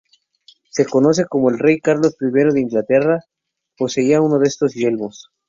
[0.71, 3.19] Se conoce que el rey Carlos I de Inglaterra
[3.77, 5.29] poseían uno de estos yelmos.